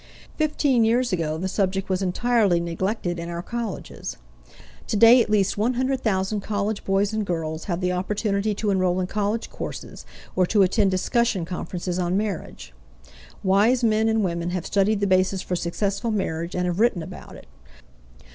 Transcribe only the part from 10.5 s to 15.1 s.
attend discussion conferences on marriage. Wise men and women have studied the